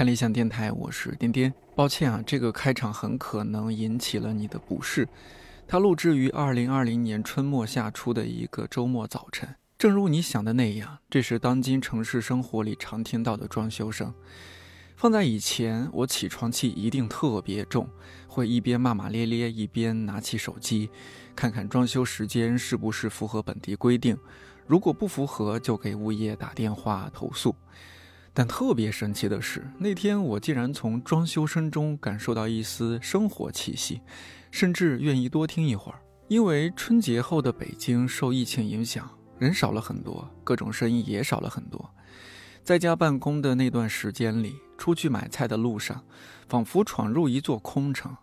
[0.00, 1.52] 看理想电台，我是颠颠。
[1.74, 5.06] 抱歉啊，这个开场很可能引起了你的不适。
[5.68, 9.54] 它录制于二零二零年春末夏初的一个周末早晨。
[9.76, 14.14] 正如你想的那样，这是当今城市生活里常听到的装修声。
[14.96, 17.86] 放在以前，我起床气一定特别重，
[18.26, 20.88] 会一边骂骂咧咧，一边拿起手机，
[21.36, 24.16] 看看装修时间是不是符合本地规定。
[24.66, 27.54] 如果不符合，就给物业打电话投诉。
[28.40, 34.00] 但特别神奇的是，那天我竟然从装修声中感受到一丝生活气息，
[34.50, 36.00] 甚至愿意多听一会儿。
[36.26, 41.94] 因为春节后的北京受疫情影响，人少了很多，各种声音也少了很多。
[42.64, 46.02] 在家办公的那段时间里，出去买菜的路上，
[46.48, 48.16] 仿佛闯入一座空城。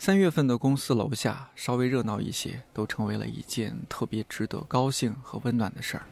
[0.00, 6.04] 三月份的公司楼下稍微热闹一些，都成为了一件特别值得高兴和温暖的事儿。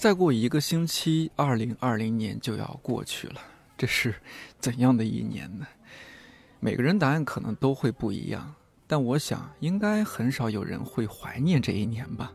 [0.00, 3.34] 再过一个星期，二零二零年就要过去了，
[3.76, 4.14] 这是
[4.58, 5.66] 怎样的一年呢？
[6.58, 8.54] 每个人答案可能都会不一样，
[8.86, 12.32] 但我想应该很少有人会怀念这一年吧。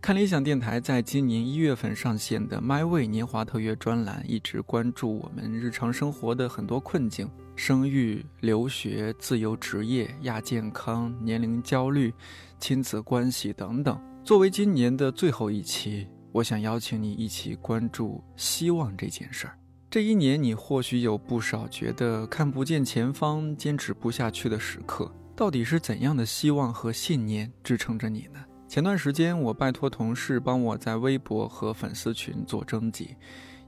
[0.00, 12.12] 看理想电台在今年一月份上线的《My Way 年华特约》专栏，一直关注我们日常生活的很多困境：生育、留学、自由职业、亚健康、年龄焦虑、
[12.58, 13.96] 亲子关系等等。
[14.24, 19.56] 作为今年的最后一期，我想邀请你一起关注希望这件事儿。
[19.88, 25.08] 这一年，你或许有不少觉得看不见前方、坚持不下去的时刻。
[25.36, 28.44] 到底是怎样的希望和信念支撑着你呢？
[28.66, 33.14] 前段时间，我拜托同事帮我在微博和粉丝群做征集，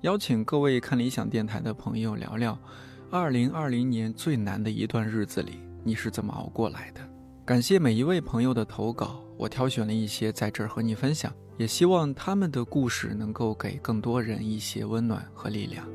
[0.00, 2.58] 邀请各位看理想电台的朋友聊聊
[3.12, 7.00] 2020年最难的一段日子里你是怎么熬过来的。
[7.44, 15.86] 感谢每一位朋友的投稿，我挑选了一些在这儿和你分享，也希望他们的故事能够给更多人一些温暖和力量。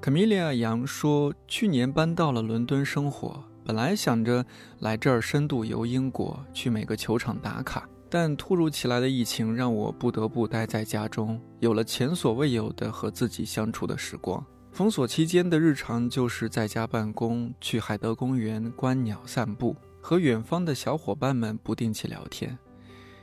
[0.00, 4.44] 卡米利亚杨说：“去年搬到了伦敦生活，本来想着
[4.80, 7.88] 来这儿深度游英国，去每个球场打卡。
[8.10, 14.44] 但突如其来的疫情让我不得不待在家中，有了前所未有的和自己相处的时光。
[14.74, 22.58] 封锁期间的日常就是在家办公，去海德公园观鸟散步，和远方的小伙伴们不定期聊天。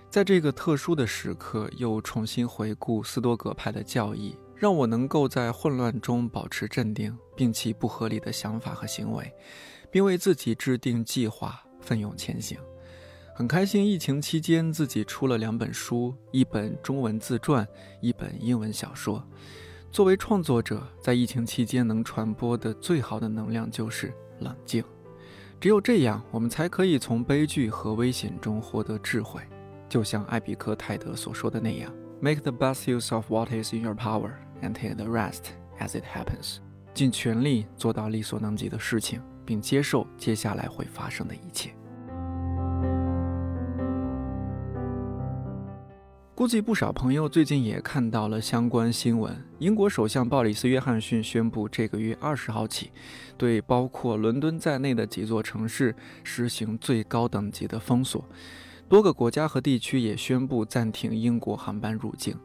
[0.10, 9.30] 在这个特殊的时刻，又重新回顾斯多葛派的教义。”让我能够在混乱中保持镇定，摒弃不合理的想法和行为，
[9.90, 12.58] 并为自己制定计划，奋勇前行。
[13.36, 17.68] 很开心，疫情期间自己出了两本书，一本中文自传，
[18.02, 19.22] 一本英文小说。
[19.92, 24.82] 作为创作者，在疫情期间能传播的最好的能量就是冷静。
[25.60, 29.42] 只有这样，我们才可以从悲剧和危险中获得智慧。
[29.90, 34.32] 就像艾比克泰德所说的那样：“Make the best use of what is in your power。”
[34.64, 35.48] And take the rest
[35.80, 36.60] as it happens，
[36.94, 41.76] 尽全力做到力所能及的事情，并接受接下来会发生的一切。
[46.42, 52.90] 估计不少朋友最近也看到了相关新闻：英国首相鲍里斯·约翰逊宣布，这个月二十号起，
[53.38, 58.28] 对包括伦敦在内的几座城市实行最高等级的封锁。
[58.90, 62.36] 多个国家和地区也宣布暂停英国航班入境。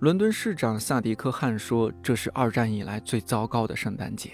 [0.00, 4.32] 伦敦市长萨迪克汗说：“这是二战以来最糟糕的圣诞节。”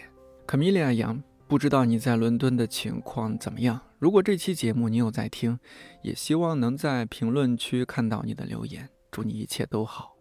[0.48, 3.80] 卡米利亚杨，不知道你在伦敦的情况怎么样？
[4.00, 5.60] 如果这期节目你有在听，
[6.02, 8.88] 也希望能在评论区看到你的留言。
[9.16, 10.14] 祝你一切都好。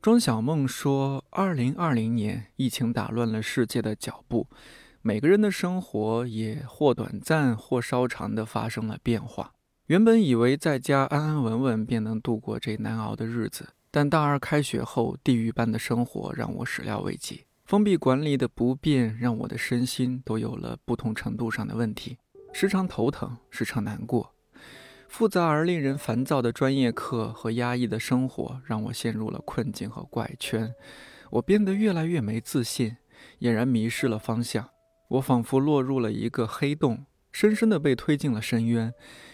[0.00, 4.48] 庄小梦说：“二零二零年，疫情打乱了世界的脚步，
[5.02, 9.52] 每个人的生活也或短暂或稍长的发生了变化。
[9.88, 17.44] 原本以为在家安安稳稳便能度过这难熬的日子。”但大二开学后，地狱般的生活让我始料未及。
[17.66, 22.16] 封闭管理的不便让我的身心都有了不同程度上的问题，
[22.54, 24.32] 时常头疼，时常难过。
[25.12, 30.74] 复杂而令人烦躁的专业课和压抑的生活让我陷入了困境和怪圈。
[31.32, 32.96] 我变得越来越没自信，
[33.40, 34.70] 俨然迷失了方向。
[35.08, 38.90] 我仿佛落入了一个黑洞，深深地被推进了深渊。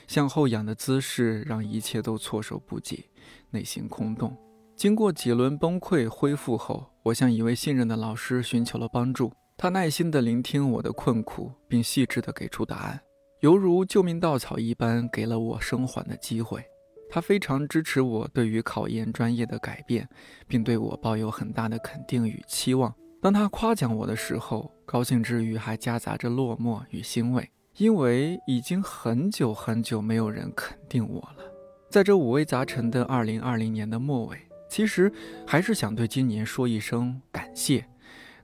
[0.09, 3.05] 向后仰的姿势让一切都措手不及，
[3.51, 4.37] 内心空洞。
[4.75, 9.33] 经过几轮崩溃恢复后，我向一位信任的老师寻求了帮助。
[9.57, 13.01] 他耐心地聆听我的困苦，并细致地给出答案，
[13.40, 16.64] 犹如救命稻草一般，给了我生还的机会。
[17.08, 20.08] 他非常支持我对于考研专业的改变，
[20.49, 22.93] 并对我抱有很大的肯定与期望。
[23.23, 31.44] 当他夸奖我的时候，高兴之余还夹杂着落寞与欣慰，因为已经很久很久没有人肯定我了。
[31.88, 34.37] 在这五味杂陈的二零二零年的末尾，
[34.69, 35.11] 其实
[35.46, 37.87] 还是想对今年说一声感谢，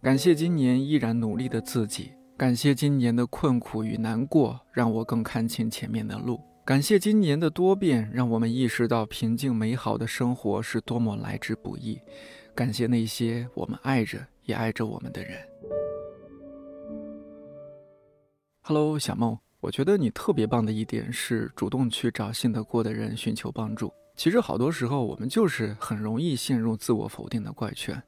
[0.01, 11.97] 感谢今年依然努力的自己，感谢今年的困苦与难过，让我更看清前面的路，感谢今年的多变，让我们意识到平静美好的生活是多么来之不易，
[12.53, 15.39] 感谢那些我们爱着也爱着我们的人。
[18.63, 19.39] Hello，小梦。
[19.61, 23.93] 我觉得你特别棒的一点是主动去找信得过的人寻求帮助。
[24.17, 28.03] 其实好多时候我们就是很容易陷入自我否定的怪圈，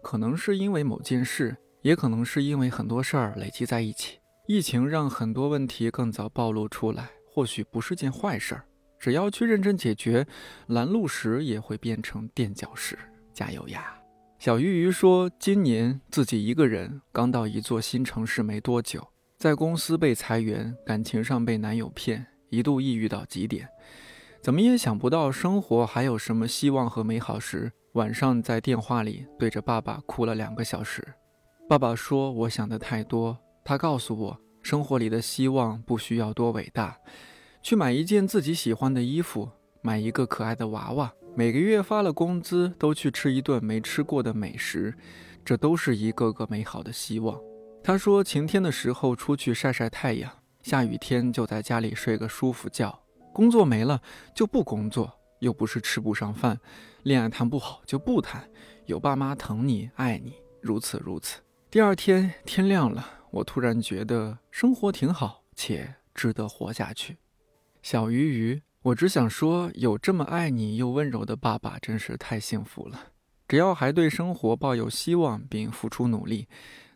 [0.00, 4.18] 可能是因为某件事，也可能是因为很多事儿累积在一起。
[4.48, 8.64] 疫情让很多问题更早暴露出来，或许不是件坏事儿。
[8.98, 10.26] 只要去认真解决，
[10.66, 12.98] 拦路石也会变成垫脚石。
[13.32, 13.96] 加油呀！
[14.38, 19.06] 小鱼鱼说，今年自己一个人刚到一座新城市没多久。
[19.38, 23.68] 在公司被裁员，感情上被男友骗，一度抑郁到极点，
[24.40, 31.14] 怎么也想不到生活还有什么希望和美好时，晚上在电话里对着爸爸哭了两个小时。
[31.72, 36.98] 爸爸说：“我想的太多。”他告诉我，生活里的希望不需要多伟大，
[37.62, 39.48] 去买一件自己喜欢的衣服，
[39.80, 44.94] 买一个可爱的娃娃，每个月发了工资都去吃一顿没吃过的美食，
[45.46, 47.40] 这都是一个个美好的希望。
[47.82, 50.30] 他说：“晴天的时候出去晒晒太阳，
[50.60, 53.02] 下雨天就在家里睡个舒服觉。
[53.32, 53.98] 工作没了
[54.34, 56.60] 就不工作，又不是吃不上饭。
[57.04, 58.46] 恋爱谈不好就不谈，
[58.84, 61.40] 有爸妈疼你爱你，如此如此。”
[61.72, 67.16] 第二天天亮了，我突然觉得生活挺好，且值得活下去。
[67.80, 73.12] 小鱼鱼，我只想说，有这么爱你又温柔的爸爸，真是太幸福了。
[73.48, 76.46] 只要还对生活抱有希望，并付出努力。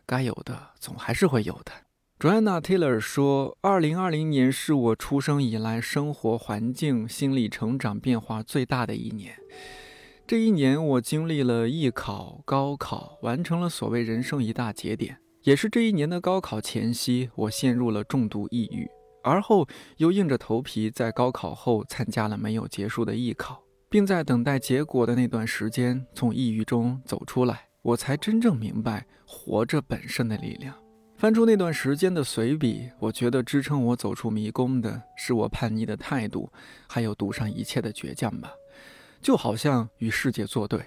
[0.05, 1.71] 该有的总还是会有的。
[2.19, 9.39] Joanna Taylor 说：“二零二零年是我出生以来生活环境、心理成长变化最大的一年。
[10.27, 15.17] 这一年，我经历了艺考、高考，完成了所谓人生一大节点。
[15.43, 18.85] 也是这一年的高考前夕，我陷入了重度抑郁，
[19.23, 19.65] 而后
[19.95, 30.75] 又硬着头皮在高考后参加了没有结束的艺考，并在等待结果的那段时间从抑郁中走出来。”我才真正明白活着本身的力量。
[31.15, 36.51] 翻出那段时间的随笔，我觉得支撑我走出迷宫的是我叛逆的态度，
[36.89, 38.51] 还有赌上一切的倔强吧。
[39.21, 40.79] 就好像与世界作对。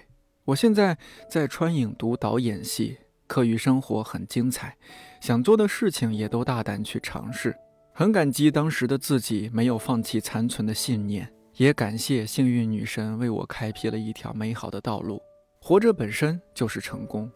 [0.45, 0.97] 我现在
[1.29, 2.97] 在川影读导演系，
[3.27, 4.75] 课余生活很精彩，
[5.19, 7.55] 想做的事情也都大胆去尝试。
[7.93, 15.21] 很感激当时的自己没有放弃残存的信念，也感谢幸运女神为我开辟了一条美好的道路。
[15.59, 17.29] 活着本身就是成功，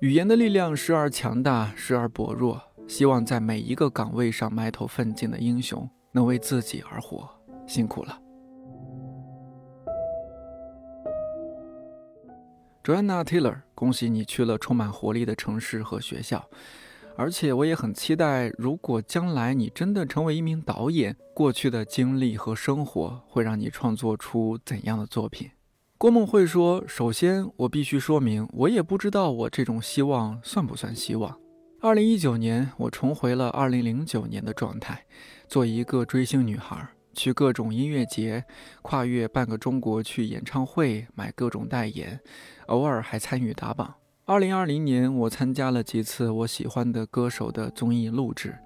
[0.00, 2.62] 语言的力量时而强大，时而薄弱。
[2.88, 7.28] 希望在每一个岗位上埋头奋进的英雄能为自己而活，
[7.66, 8.20] 辛苦了
[12.84, 13.62] ，Joanna Taylor。
[13.74, 16.48] 恭喜你去了充满活力的城市和学校，
[17.16, 25.50] 而且我也很期待，如果将来你真的成为一名导演，过去的经历和生活会让你创作出怎样的作品？
[25.98, 31.36] 郭梦慧说：“首先，我必须说明，我也不知道我这种希望算不算希望。
[31.80, 35.04] 二零一九年，我重回了二零零九年的状态，
[35.48, 38.44] 做一个追星女孩，去各种音乐节，
[38.80, 42.20] 跨越半个中国去演唱会，买各种代言，
[42.66, 43.94] 偶尔还参与打榜。
[44.24, 48.56] 二零二零年，我参加了几次我喜欢的歌手的综艺录制，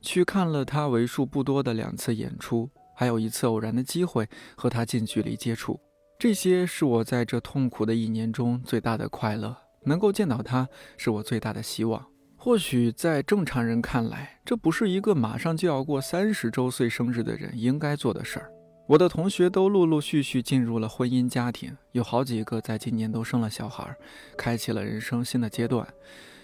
[0.00, 5.80] 去看了他为数不多的两次演出，还有一次偶然的机会和他近距离接触。”
[6.18, 12.04] 这些是我在这痛苦的一年中最大的快乐，能够见到他是我最大的希望。
[12.36, 18.50] 或许在正常人看来，这不是一个马上就要过三十周岁生日的人应该做的事儿。
[18.88, 23.96] 我的同学都陆陆续续进入了婚姻家庭，有好几个在今年都生了小孩，
[24.38, 25.84] 开启了人生新的阶段，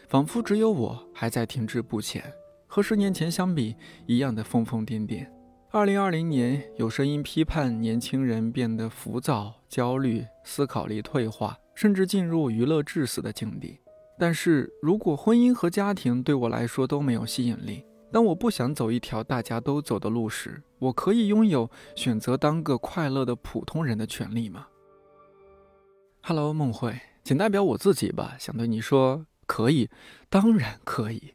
[0.09, 2.21] 仿佛只有我还在停滞不前，
[2.67, 5.25] 和十年前相比一样的疯疯癫癫。
[5.71, 13.79] 二零二零年，有声音批判年轻人变得浮躁、焦虑、思考力退化，甚至进入娱乐致死的境地。
[14.19, 24.67] 但是如果婚姻和家庭对我来说都没有吸引力，当我不想走一条大家都走的路时，我可以拥有选择当个快乐的普通人的权利吗
[26.23, 29.89] ？Hello，梦慧，仅代表我自己吧，想对你说，可以，
[30.29, 31.33] 当然可以。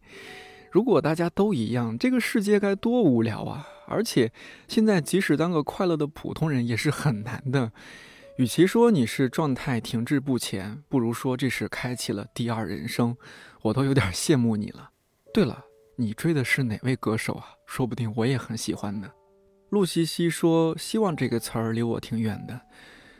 [0.72, 3.68] 如果大家都一样，这个世界该多无聊啊！
[3.88, 4.32] 而且
[4.68, 7.72] 现在即使当个快乐的普通人也是很难的。
[8.36, 13.18] 与其说你是状态停滞不前，不如说这是开启了第二人生。
[13.64, 14.92] 我都有点羡慕你了。
[15.34, 15.66] 对了，
[16.00, 17.48] 你追的是哪位歌手啊？
[17.66, 19.10] 说不定我也很喜欢呢。
[19.72, 22.62] 陆西西说：“希望这个词儿离我挺远的。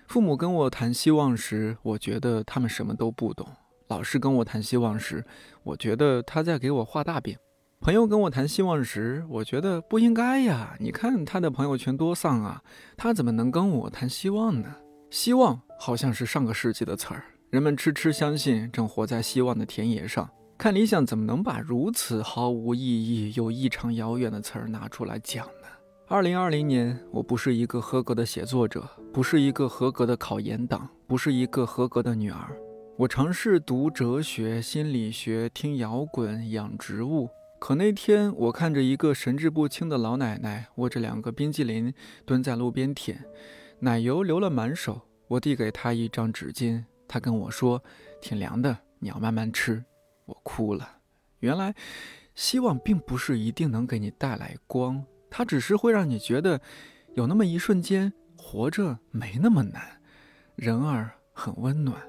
[0.08, 3.48] 父母跟我谈希望时，我觉得他们什么都不懂；
[3.88, 5.26] 老师跟我谈希望时，
[5.64, 7.36] 我觉得他在给我画大饼；
[7.82, 10.78] 朋友跟我谈希望时，我觉得不应该呀。
[10.80, 12.62] 你看他的朋友圈多丧啊，
[12.96, 14.76] 他怎么能跟我谈希望呢？”
[15.10, 20.30] 希望好像是上个世纪的词儿，人们痴痴相信，正活在希望的田野上。
[20.58, 25.68] 看理想，怎么能把如此毫无意义又异常遥远的词儿拿出来讲呢？
[26.08, 28.84] 二零二零年，我不是一个合格的写作者，
[29.14, 32.58] 不是一个合格的考研党，不是一个合格的女儿。
[32.98, 37.30] 我尝试读哲学、心理学，听摇滚，养植物。
[37.60, 41.94] 可那天，我看着一个神志不清的老奶奶握着两个冰激凌，
[42.26, 43.24] 蹲在路边舔。
[43.82, 47.84] 奶油流了满手，我递给她一张纸巾，她跟我说
[48.20, 49.84] ：“挺凉的，你要慢慢吃。”
[50.28, 51.00] 我哭了。
[51.40, 51.74] 原来，
[52.36, 56.62] 希望并不是一定能给你带来光，它只是会让你觉得，
[57.16, 60.00] 有那么一瞬间，活着没那么难，
[60.56, 62.00] 人儿很温暖。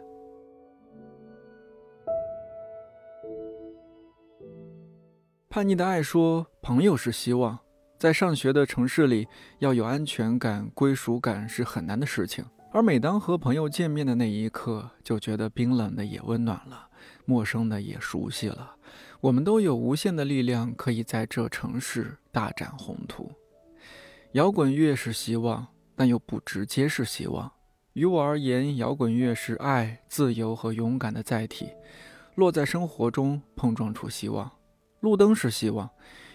[5.50, 7.58] 叛逆的爱说：“朋友是希望。”
[7.98, 9.26] 在上学的城市里，
[9.58, 12.44] 要有安全感、归属感是很难的事情。
[12.70, 16.87] 而每当和朋友见面的那一刻，就觉得冰冷的也温暖了，
[17.24, 18.76] 陌生的也熟悉了。
[19.20, 23.30] 我们都有无限的力量，可以在这城市大展宏图。
[24.32, 27.50] 摇滚乐是希望，但又不直接是希望。
[27.94, 31.70] 于我而言，摇滚乐是爱、自由和勇敢的载体，
[32.36, 34.50] 落在生活中碰撞出希望。
[35.00, 35.90] 路灯是希望。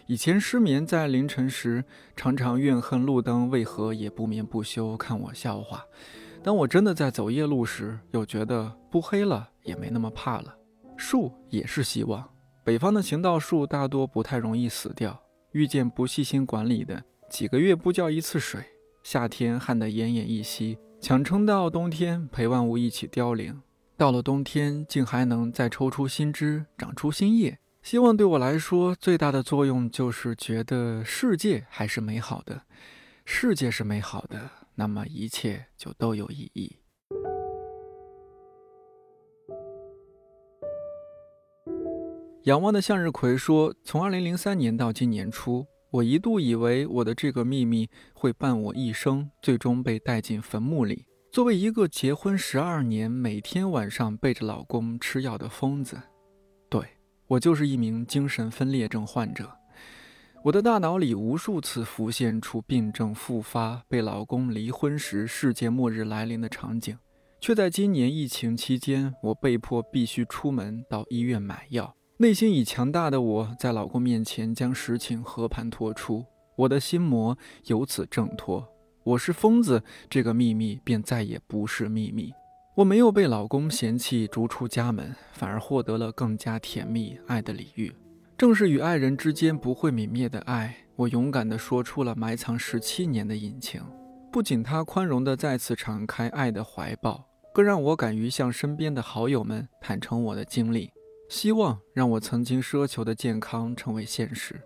[0.08, 1.86] 以前失眠在凌晨时，
[2.18, 5.86] 常常怨恨路灯为何也不眠不休看我笑话。
[6.44, 10.54] 当我真的在走夜路时，又觉得不黑了也没那么怕了。
[10.98, 12.30] 树也是希望。
[12.66, 15.18] 北方的行道树大多不太容易死掉，
[15.54, 18.62] 遇见不细心管理的，几个月不浇一次水，
[19.04, 23.62] 夏天旱得奄奄一息，强撑到冬天陪万物一起凋零。
[23.96, 27.58] 到了冬天，竟还能再抽出新枝，长出新叶。
[27.82, 32.62] 希望对我来说最大的作用就是觉得世界还是美好的，
[33.24, 36.78] 世界是美好的，那么一切就都有意义。
[42.44, 51.06] 仰望的向日葵说：“从二零零三年到今年初，我一度以为我的这个秘密会伴我一生，最终被带进坟墓里。
[51.32, 55.98] 作为一个结婚十二年、每天晚上背着老公吃药的疯子。”
[56.70, 56.86] 对
[57.28, 59.50] 我就是一名精神分裂症患者，
[60.44, 66.98] 我的大脑里无数次浮现出病症复发、被老公离婚时世界末日来临的场景，
[67.40, 71.96] 却在今年疫情期间，我被迫必须出门到医院买药。
[72.18, 76.26] 内心已强大的我在老公面前将实情和盘托出，
[76.58, 78.68] 我的心魔由此挣脱。
[79.06, 82.34] 我是疯子，这个秘密便再也不是秘密。
[82.76, 87.94] 我没有被老公嫌弃逐出家门，反而获得了更加甜蜜爱的礼遇。
[88.44, 93.82] 正是与爱人之间不会泯灭的爱，我勇敢地说出了埋藏十七年的隐情。
[94.34, 100.92] 不仅他宽容地再次敞开爱的怀抱，更让我敢于向身边的好友们坦诚我的经历，
[101.30, 104.60] 希望让我曾经奢求的健康成为现实。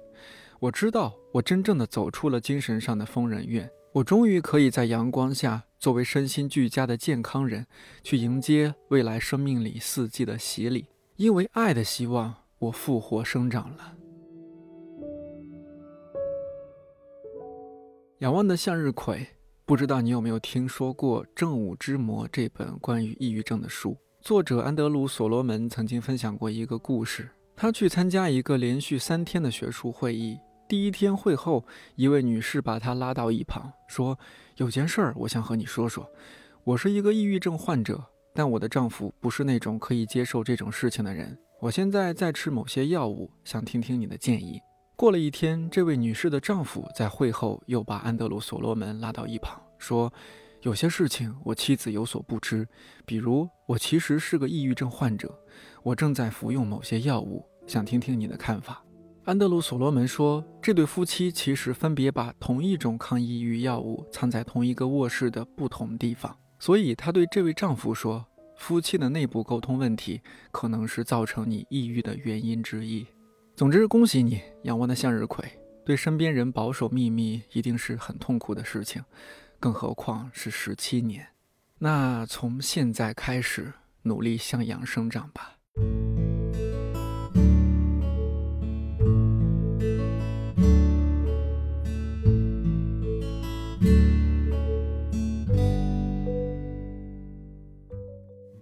[0.60, 3.70] 我知道，我真正的走出了精神上的疯人院。
[3.94, 7.68] 我终于可以在阳光下，作为身心俱佳的健康人，
[8.02, 10.88] 去迎接未来生命里四季的洗礼。
[11.18, 13.94] 因为爱的希望，我复活生长了。
[18.20, 19.28] 仰望的向日葵，
[19.64, 23.96] 不知道你有没有听说过《正午之魔》这本关于抑郁症的书？
[24.22, 30.40] 作者安德鲁·所罗门曾经分享过一个故事：他去参加一个连续三天的学术会议。
[30.68, 31.64] 第一天会后，
[31.96, 34.18] 一位女士把他拉到一旁，说
[34.58, 36.10] ：“有件事儿，我想和你说说。
[36.64, 41.38] 我是一个抑郁症患者，但我的丈夫不是那种可以接受这种事情的人。
[41.60, 44.60] 我现在在吃某些药物，想听听你的建议。”
[44.96, 50.12] 过了一天，这位女士的丈夫在会后又把安德鲁·所罗门拉到一旁，说
[50.62, 52.68] ：“有些事情我妻子有所不知，
[53.06, 55.36] 比如我其实是个抑郁症患者，
[55.84, 58.84] 我正在服用某些药物，想听听你的看法。”
[59.26, 68.26] 安德鲁·所罗门说：“这对夫妻其实分别把同一种抗抑郁药物藏在同一个卧室的不同地方，所以他对这位丈夫说
[68.58, 70.20] ：‘夫妻的内部沟通问题
[70.52, 73.06] 可能是造成你抑郁的原因之一。’
[73.56, 75.44] 总之，恭喜你，仰望的向日葵。
[75.86, 79.02] 对身边人保守秘密一定是很痛苦的事情，
[79.60, 81.26] 更何况是十七年。”
[81.80, 83.72] 那从现在开始，
[84.02, 85.56] 努力向阳生长吧。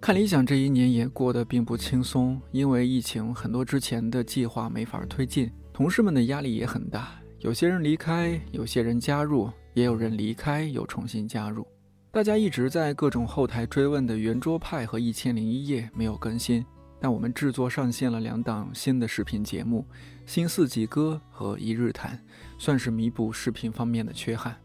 [0.06, 7.20] 看理想这一年也过得并不轻松，因为疫情，很多之前的计划没法推进，同事们的压力也很大。
[7.40, 11.66] 有些人离开，有些人加入，也有人离开又重新加入。
[12.12, 16.64] 大家一直在各种后台追问的《圆桌派》和《一千零一夜》没有更新，
[17.00, 19.84] 但我们制作上线了两档新的视频节目
[20.24, 22.16] 《新四季歌》和《一日谈》，
[22.62, 24.56] 算是弥补视频方面的缺憾。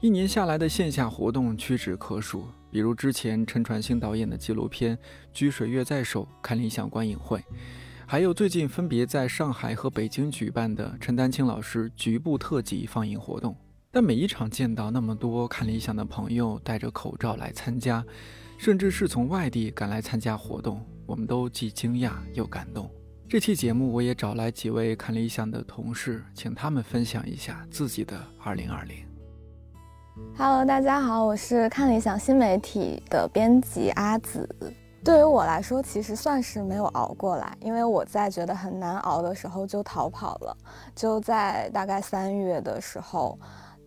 [0.00, 2.48] 一年下来的线下活动屈指可数。
[2.70, 4.96] 比如之前陈传兴导演的纪录片
[5.32, 7.42] 《居水月在手》看理想观影会，
[8.06, 13.56] 还有最近分别在上海和北京举办的陈丹青老师局部特辑放映活动。
[13.90, 18.04] 但每一场见到那么多看理想的朋友戴着口罩来参加，
[18.58, 22.90] 甚至是从外地赶来参加活动，我们都既惊讶又感动。
[23.26, 29.07] 这期节目我也找来几位看理想的同事，请他们分享一下自己的2020。
[30.36, 34.48] Hello，大家好，我是看理想新媒体的编辑阿紫。
[35.04, 40.56] 对于我来说，其实算是没有熬过来，因为我在觉得很难熬的时候就逃跑了。
[40.94, 43.38] 就在大概三月的时候，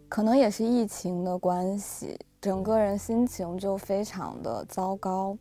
[0.10, 5.38] 可能也是疫情的关系，整个人心情就非常的糟糕，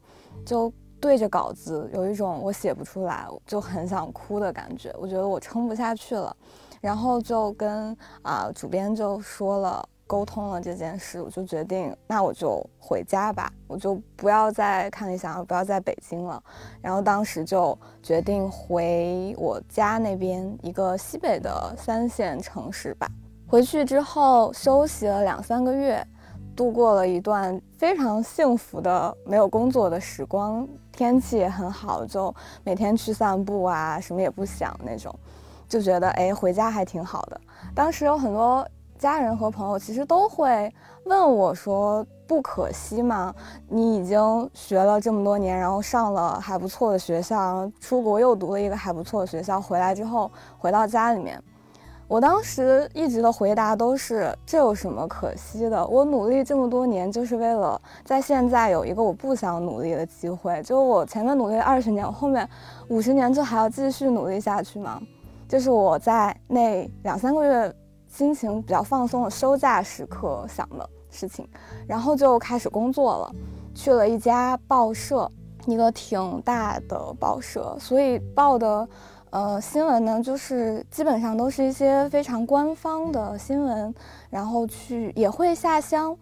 [0.46, 4.94] 就对着稿子有一种我写不出来，就很想哭的感觉。
[4.98, 6.36] 我觉得我撑不下去了，
[6.80, 9.88] 然后就跟啊主编就说了。
[10.10, 16.42] 沟通了这件事，我就决定，那我就回家吧，我就不要再看理想，不要在北京了。
[16.82, 23.06] 然后当时就决定回我家那边一个西北的三线城市吧。
[23.46, 26.04] 回去之后休息了两三个月，
[26.56, 35.16] 度过了一段非常幸福的没有工作的时光，天气也很好，就每天去散步啊，什么也不想那种，
[35.68, 37.40] 就觉得哎，回家还挺好的。
[37.76, 38.66] 当时有很多。
[39.00, 40.70] 家人和朋友其实都会
[41.04, 43.34] 问我说：“不可惜吗？
[43.66, 51.42] 你已经学了这么多年，然后上了还不错的学校，出国又读了一个还不错的学校，回来之后回到家里面，
[52.08, 55.86] 我当时一直的回答都是：这有什么可惜的？
[55.86, 60.62] 我努力这么多年，就是为了在现在有一个我不想努力的机会。
[60.62, 62.46] 就我前面努力了二十年，我后面
[62.88, 65.00] 五十年就还要继续努力下去吗？
[65.48, 67.74] 就是我在那两三个月。”
[68.10, 71.48] 心情比较放松的休假时刻想的事情，
[71.86, 73.34] 然后就开始工作了，
[73.74, 75.30] 去了一家报社，
[75.66, 78.88] 一个挺大的报社，所以报的，
[79.30, 83.94] 呃，新闻呢，就是基本上都是一些非常官方的新闻，
[84.28, 86.16] 然后去也会下乡。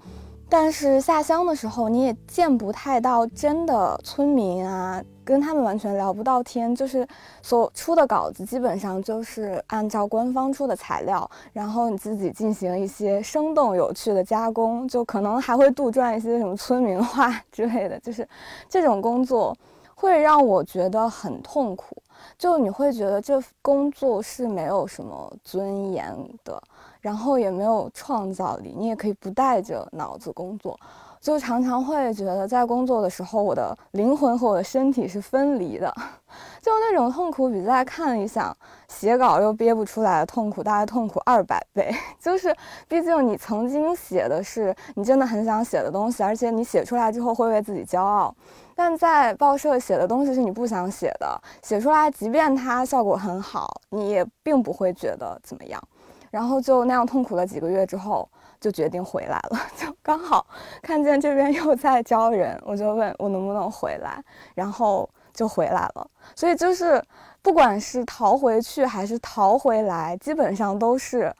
[0.50, 7.06] 但是下乡的时候，你也见不太到真的村民啊，跟他们完全聊不到天，就是
[7.42, 18.26] 所出的稿子基本上就是按照官方出的材料，然后你自己进行一些生动有趣的加工，就可能还会杜撰一些什么村民话 之类的，就是
[18.70, 19.54] 这种工作
[19.94, 22.02] 会让我觉得很痛苦，
[22.38, 26.58] 就你会觉得这工作是没有什么尊严的。
[27.00, 30.78] 然后也没有创造力，你也可以不带着脑子工作，
[31.20, 35.92] 就常常会觉得在工作的时候，我的灵魂和我的身体是分离的，
[36.62, 38.56] 就那种痛苦比在看理想
[38.88, 41.94] 写稿又憋不出来的痛苦大概痛苦二百倍。
[42.20, 42.54] 就是，
[42.86, 48.34] 毕竟你曾经写的是你真的很想写的东西，而且你写出来之后会为自己骄傲，
[48.74, 55.82] 但在报社写的东西是你不想写的，写出来即便它效果很好，你也并不会觉得怎么样。
[56.30, 58.28] 然后就那样痛苦了几个月之后，
[58.60, 59.60] 就决定回来了。
[59.76, 60.46] 就刚好
[60.82, 64.22] 看见这边又在招人，我就问我能不能回来，
[64.54, 66.10] 然后就回来了。
[66.34, 67.02] 所以就是，
[67.42, 71.32] 不管是逃回去还是逃回来，基本上都是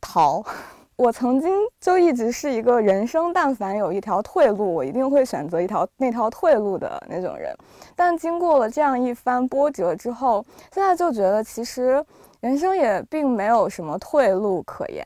[0.00, 0.42] 逃。
[0.96, 7.56] 我曾经就一直是一个人生，但凡有一条退路，我一定会选择一条那条退路的那种人。
[7.94, 12.04] 但经过了这样一番波折之后，现在就觉得其实。
[12.40, 15.04] 人生也并没有什么退路可言，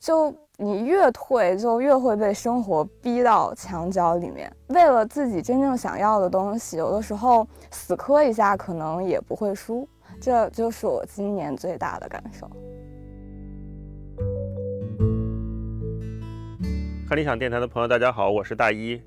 [0.00, 4.48] 就你越退，就越会被生活逼到墙角里面。
[4.68, 9.88] 为了自己真正想要的东西，有的时候死磕一下，可能也不会输。
[10.20, 12.48] 这就是我今年最大的感受。
[17.08, 19.02] 看理想电台的朋友，大家好，我是大一，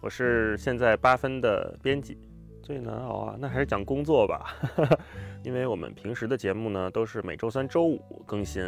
[0.00, 2.16] 我是现在八分的编辑。
[2.62, 4.54] 最难熬啊，那还是讲工作吧，
[5.42, 8.62] 因为我们平时的节目呢都是每周三、周五更新，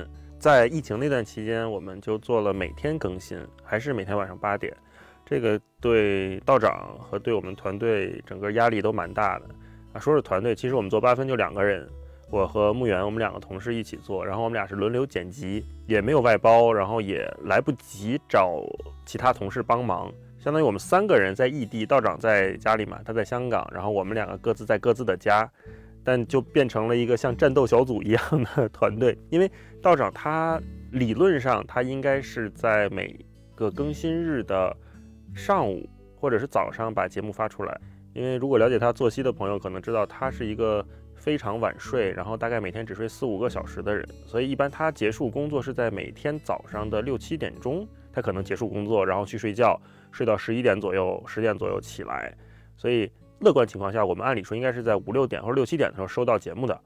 [0.45, 4.77] 在疫情那段期间，我们就做了每天更新，还是每天晚上八点，
[5.25, 9.47] 这个对道长和对我们团队整个压力都蛮大的
[9.95, 9.99] 啊。
[9.99, 11.89] 说是团队，其实我们做八分就两个人，
[12.31, 18.63] 我和木原，我们两个同事一起做，然后我们俩是轮流剪辑，也没有外包，然后也来不及找
[19.07, 25.51] 其他同事帮忙，相当于我们三个人在异地，道长在家里嘛，他在香港，然后我们两个各自在各自的家，
[26.05, 29.51] 但就变成了一个像战斗小组一样的团队，因为
[29.83, 30.61] 道长他
[30.93, 33.19] 理论上他应该是在每
[33.55, 34.77] 个更新日的。
[35.37, 37.81] 上午或者是早上把节目发出来，
[38.13, 40.87] 因为如果了解他作息的朋友可能知道，他是一个
[41.17, 49.77] 非常晚睡，然后大概每天只睡四五个小时的人，所以一般他结束工作是在每天早上的六七点钟，他可能结束工作，然后去睡觉，
[50.13, 52.33] 睡到十一点左右、十点左右起来，
[52.77, 53.11] 所以
[53.45, 56.81] 乐观情况下，我们按理说应该是在五六点或者六七点的时候收到节目的，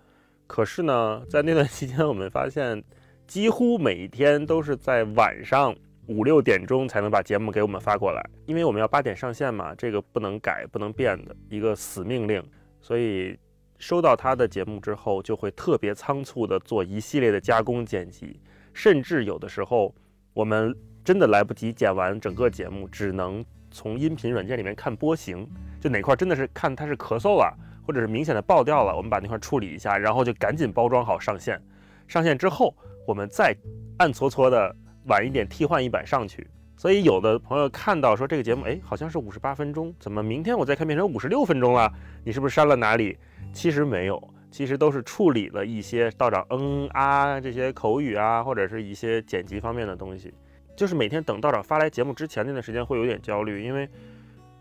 [0.46, 2.82] 可是呢，在那段期间，我们发现
[3.26, 5.74] 几乎每一天都是在晚上。
[6.10, 12.42] 五六点钟才能把节目给我们发过来，因为我们要八点上线嘛，这个不能改、不能变的一个死命令。
[12.80, 13.38] 所以
[13.76, 18.40] 收到他的节目之后，就会特别仓促的做一系列的加工剪辑，
[18.72, 19.94] 甚至有的时候
[20.32, 23.44] 我们真的来不及剪完整个节目，只能
[23.78, 25.48] 从音频软件里面看波形，
[25.80, 31.62] 就哪块真的是看它是咳嗽了，或者是明显的爆掉了，我们把那块处理一下，然后就赶紧包装好上线。
[32.08, 32.74] 上线之后，
[33.06, 33.56] 我们再
[33.98, 34.74] 暗搓搓的。
[35.04, 41.90] 晚一点替换一版上去，所以有的朋友看到说这个节目，哎，好像是五十八分钟，怎么明天我再看变成五十六分钟了？
[42.26, 43.16] 你是不是删了哪里？
[43.50, 50.34] 其实没有，其实都是处理了一些道长嗯啊这些口语啊，或者是一些剪辑方面的东西。
[50.78, 53.90] 就是每天等道长发来节目之前那段时间会有点焦虑，因为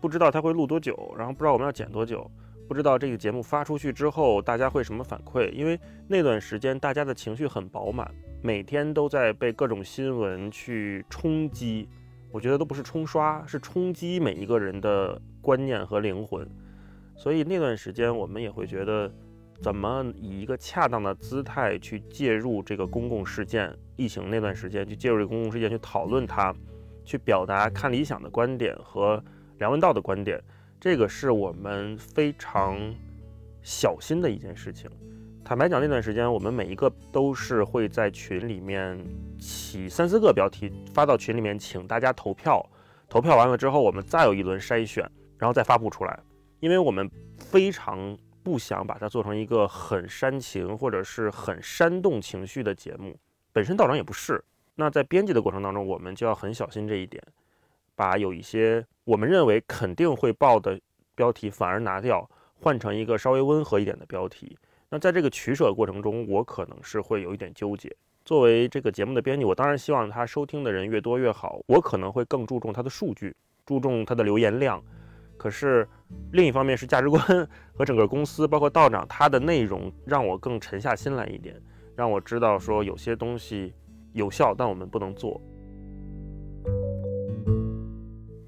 [0.00, 2.28] 不知道他会录多久，然后不知道我们要剪多久，
[2.66, 5.78] 不知道这个节目发出去之后大家会什么反馈，因为
[6.08, 8.12] 那段时间大家的情绪很饱满。
[8.42, 11.88] 每天都在被各种新闻去冲击，
[12.32, 16.44] 我觉得都不是冲刷，是冲击每一个人的观念和灵魂。
[17.16, 19.08] 所以那段时间我们也会觉得，
[19.60, 26.54] 怎么以一个恰当的姿态去介入这个公共事件，疫情那段时间去介入这个公共事件，去讨论它，
[27.04, 29.22] 去表达看理想的观点和
[29.58, 30.40] 梁文道的观点，
[30.80, 32.78] 这个是我们非常
[33.62, 34.88] 小心的一件事情。
[35.44, 39.02] 坦白讲，那段时间我们每一个都是会在群里面
[39.40, 42.64] 起三四个标题发到群里面，请大家投票。
[43.08, 46.20] 投票完了之后，我们再有一轮筛选，然后再发布出来。
[46.60, 53.16] 因为我们非常不想把它做成一个很煽情或者是很煽动情绪的节目。
[53.52, 54.42] 本身道长也不是。
[54.74, 57.22] 那在编辑的过程当中，我们就要很小心这一点，
[57.96, 60.80] 把有一些我们认为肯定会爆的
[61.14, 62.28] 标题反而拿掉，
[62.60, 64.56] 换成一个稍微温和一点的标题。
[64.88, 67.94] 那在这个取舍过程中，我可能是会有一点纠结。
[68.24, 71.60] 作为这个节目的编辑，我当然希望他收听的人越多越好。
[71.66, 73.34] 我可能会更注重他的数据，
[73.66, 74.82] 注重他的留言量。
[75.38, 75.88] 可是
[76.32, 77.22] 另一方面是价值观
[77.72, 81.54] 和整个公司，包括道长他的内容，让我更沉下心来一点，
[81.96, 83.72] 让我知道说有些东西
[84.12, 85.40] 有效，但我们不能做。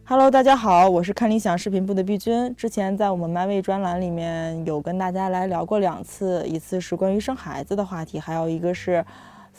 [0.05, 2.53] Hello，大家好，我是看理想视频部的毕君。
[2.57, 9.05] 之前在我们 My 位专栏里面有跟大家来聊过两次，一次是关于生孩子的话题，还有一个是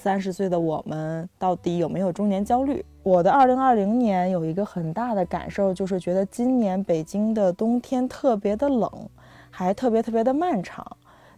[0.02, 2.84] 三十岁的我们到底有没有中年焦虑。
[3.04, 8.90] 我的二零二零年有一个很大的感受，就是觉得今年北京的冬天特别的冷，
[9.52, 10.84] 还特别特别的漫长。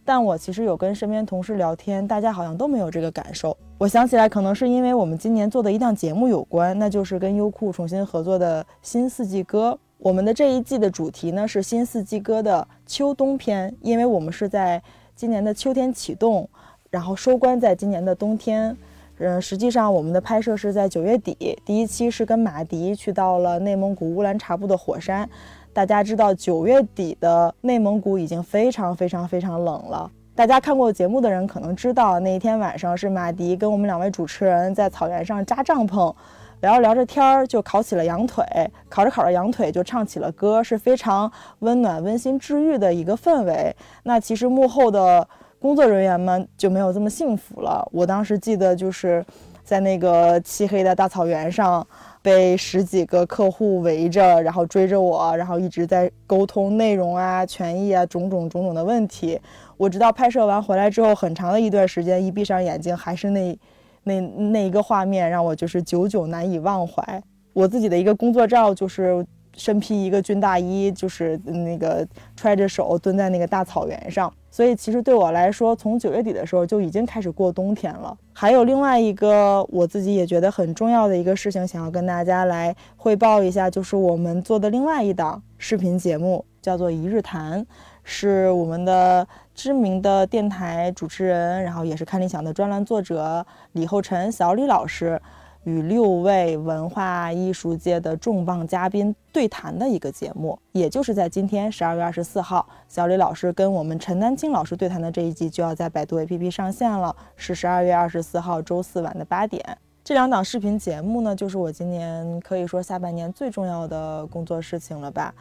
[0.02, 3.54] 但我其实有跟身边同事聊天，大家好像都没有这个感受。
[3.76, 9.72] 我想起来，可能是因为我们今年做的一档节目有关，那就是跟优酷重新合作的《新四季歌》。
[9.98, 14.82] 我们的这一季的主题呢是《新四季歌》的秋冬篇，因为我们是在
[15.14, 16.46] 今年的秋天启动，
[16.94, 18.76] 然后收官在今年的冬天。
[19.18, 25.28] 嗯，实际上我们的拍摄是在九月底，第一期是跟马迪去到了内蒙古乌兰察布的火山。
[25.72, 30.08] 大家知道，九月底的内蒙古已经非常非常非常冷了。
[30.36, 36.14] 大家看过节目的人可能知道，那一天晚上是马迪跟我们两位主持人在草原上扎帐篷，
[36.60, 38.44] 聊着聊着天儿就烤起了羊腿，
[38.88, 43.74] 烤着烤着羊腿就唱起了歌，是非常温暖、温馨、治愈的一个氛围。
[44.04, 45.28] 那其实幕后的
[45.64, 47.88] 工作人员们就没有这么幸福了。
[47.90, 49.24] 我当时记得就是
[49.62, 51.86] 在那个漆黑的大草原上。
[52.20, 59.38] 被十几个客户围着，然后追着我，然后一直在沟通内容啊、权益啊、种种种种的问题。
[59.76, 63.58] 我直到拍摄完回来之后，很长的一段时间，一闭上眼睛，还是那、
[64.04, 67.22] 那、那一个画面，让我就是久久难以忘怀。
[67.52, 69.22] 我自己的一个工作照，就是
[69.56, 74.32] 身披一个军大衣，就是那个揣着手蹲在那个大草原上。
[74.50, 78.16] 所以其实对我来说，从九月底的时候就已经开始过冬天了。
[78.32, 87.60] 还有另外一个我自己也觉得很重要的一个事情，想要跟大家来汇报一下，就是我们做的另外一档视频节目，叫做《一日谈》，
[88.04, 95.20] 是我们的知名的电台主持人，然后也是看理想的专栏作者李厚辰小李老师。
[95.64, 109.62] 与六位文化艺术界的重磅嘉宾对谈的一个节目，也就是在今天十二月二十四号，小李老师跟我们陈丹青老师对谈的这一集就要在百度 APP 上线了，是十二月二十四号周四晚的八点。
[110.04, 115.34] 这两档视频节目呢，就是我今年可以说下半年最重要的工作事情了吧。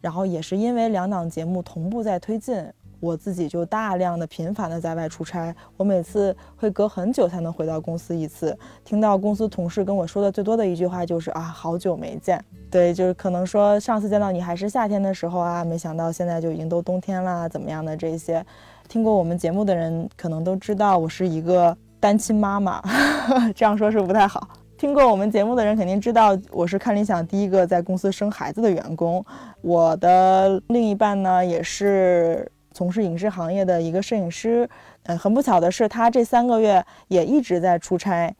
[0.00, 2.64] 然后也是因为两档节目同步在推进。
[3.04, 8.56] 我自己就大量的频繁的在外出差，我每次会隔很久才能回到公司一次。
[8.82, 12.42] 听到公司同事跟我说的最多的一句话就是啊，好久没见。
[12.70, 18.44] 对，就是可能说上次见到你还是夏天的时候啊，没想到现在就已经都冬天啦，怎么样的这些。
[18.88, 22.82] 听过我们节目的人可能都知道，我是一个单亲妈妈，
[23.54, 24.48] 这样说是不太好。
[24.76, 29.24] 听过我们节目的人肯定知道，我是看理想第一个在公司生孩子的员工。
[29.60, 32.50] 我的另一半呢，也是。
[32.74, 34.68] 从事影视行业的一个摄影师，
[35.04, 38.34] 嗯，很不巧的是，他这三个月也一直在出差，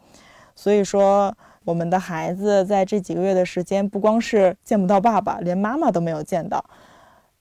[0.56, 1.32] 所以说
[1.64, 6.62] 我们的孩子在这几个月的时间，不光是见不到爸爸，连妈妈都没有见到，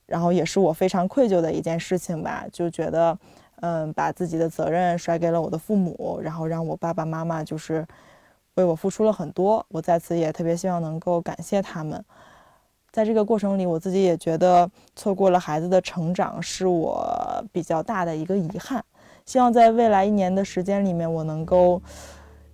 [0.05, 3.17] 然后也是我非常愧疚的一件事情吧，就觉得，
[3.61, 7.83] 嗯，把自己的责任甩给了我的父母，然后让我爸爸妈妈就是
[8.53, 12.05] 为我付出了很多，我在此也特别希望能够感谢他们。
[12.93, 17.03] 在这个过程里，我自己也觉得错过了孩子的成长，是我
[17.51, 18.85] 比较大的一个遗憾。
[19.25, 21.81] 希望在未来一年的时间里面，我能够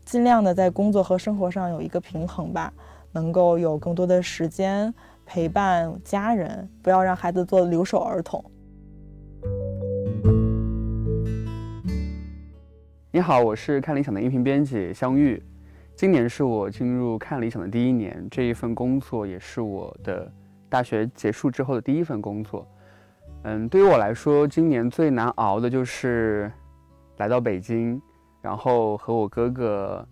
[0.06, 2.71] 尽量的在工作和生活上有一个平衡吧，
[3.12, 4.93] 能够有更多的时间
[5.25, 8.41] 陪伴家人，不要让孩子做留守儿童。
[13.12, 15.43] 你好，我是看理想的音频编辑香玉。
[16.00, 20.32] 今年是我进入看理想的第一年，这一份工作也是我的
[20.70, 22.66] 大学结束之后的第一份工作。
[23.44, 26.50] 嗯，对于我来说，今年最难熬的就是
[27.18, 28.02] 来到北京，
[28.42, 30.08] 然后和我哥哥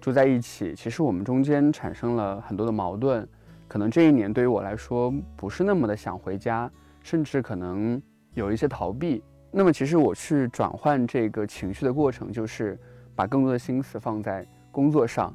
[0.00, 0.76] 住在一起。
[0.76, 3.28] 其实我们中间产生了很多的矛盾，
[3.66, 6.70] 可能这一年对于我来说不是那么的想回家，
[7.02, 8.00] 甚至可能
[8.34, 9.24] 有一些逃避。
[9.50, 12.78] 那么，其实我去转换这个情绪的过程，就是
[13.16, 14.46] 把更多的心思放在。
[14.76, 15.32] 工作上，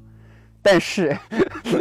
[0.61, 1.17] 但是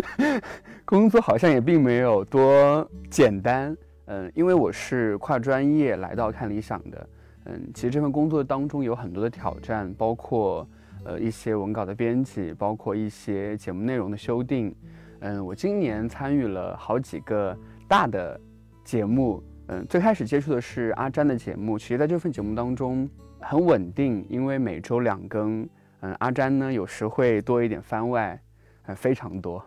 [0.87, 3.77] 工作好像也并没有多简单。
[4.07, 7.09] 嗯，因为我是跨专业来到看理想的。
[7.44, 10.66] 嗯，其实这份工作当中有很多的挑战，包括
[11.05, 14.75] 呃一些文稿的编辑，包括一些节目内容的修订。
[15.18, 17.55] 嗯，我今年参与了好几个
[17.87, 18.40] 大的
[18.85, 19.42] 节目。
[19.66, 23.07] 嗯，最开始接触的是阿詹的节目，其实在这份节目当中
[23.38, 25.68] 很稳定，因为每周两更。
[26.00, 28.40] 嗯，阿詹呢有时会多一点番外，
[28.82, 29.62] 还，非常多。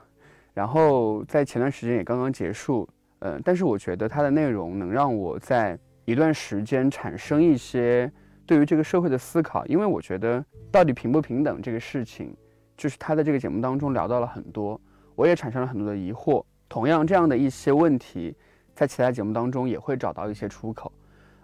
[0.53, 2.87] 然后在前段时间也刚刚结束，
[3.19, 8.11] 呃，但是我觉得它的内容能让我在一段时间产生一些
[8.45, 12.35] 对于这个社会的思考，因为我觉得到底平不平等这个事情，
[12.75, 14.79] 就是他在这个节目当中聊到了很多，
[15.15, 16.43] 我也产生了很多的疑惑。
[16.67, 18.35] 同样这样的一些问题，
[18.73, 20.91] 在其他节目当中也会找到一些出口，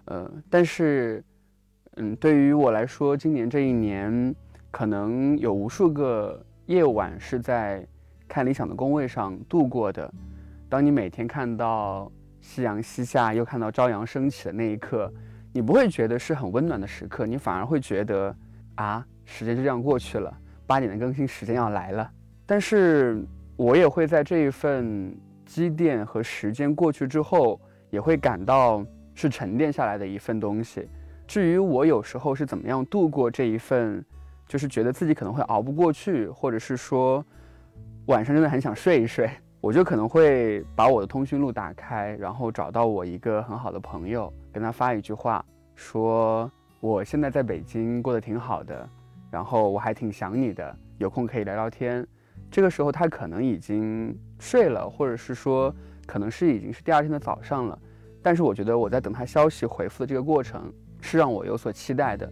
[0.06, 1.23] 呃，但是，
[1.97, 4.36] 嗯，对于我来说，今年这一年。
[4.72, 7.86] 可能有无数个夜晚是在
[8.28, 10.12] 看理想的工位上度过的。
[10.70, 15.12] 当你每天看到夕阳西下，又看到朝阳升起的那一刻，
[15.52, 18.36] 你不会觉得是很温暖的时刻，你反而会觉得
[18.76, 20.32] 啊，时间就这样过去了，
[20.68, 22.08] 八点的更新时间要来了。
[22.46, 30.88] 但是我也会在这一份积淀和时间过去之后，也会感到是沉淀下来的一份东西。
[31.26, 34.06] 至于我有时候是怎么样度过这一份。
[34.50, 37.24] 就是觉得自己可能会熬不过去，或者是说
[38.08, 39.30] 晚上真的很想睡一睡，
[39.62, 48.90] 我就可能会把我的通讯录打开，然后找到我一个很好的朋友，跟他发一句话，说我现在在北京过得挺好的，
[49.30, 52.04] 然后我还挺想你的，有空可以聊聊天。
[52.50, 55.72] 这个时候他可能已经睡了，或者是说
[56.08, 57.78] 可能是已经是第二天的早上了，
[58.24, 62.28] 但是我觉得我在等他消息回复的这个过程是让我有所期待的。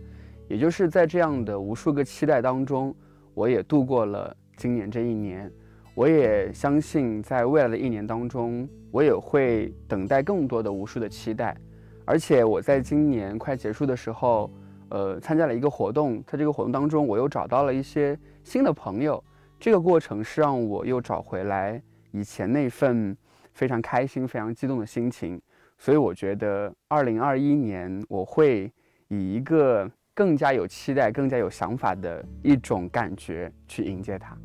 [0.47, 2.95] 也就是在这样的无数个期待当中，
[3.33, 5.51] 我也度过了今年这一年。
[5.93, 11.57] 我也相信，在未来的一年当中，我也会等待更多的无数的期待。
[12.05, 14.51] 而且我在今年快结束的时候，
[14.89, 19.21] 呃，参加了一个活动，在这个活动当中，我又找到了一些新的朋友。
[19.59, 21.81] 这个过程是让我又找回来
[22.11, 23.17] 以前那份
[23.53, 25.41] 非常开心、非常激动的心情。
[25.79, 28.71] 所以我觉得，二零二一年我会
[29.07, 34.35] 以一个更加有期待、更加有想法的一种感觉去迎接它。